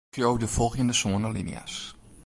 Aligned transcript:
Skriuw 0.11 0.37
de 0.43 0.49
folgjende 0.55 0.95
sân 0.99 1.25
alinea's. 1.27 1.75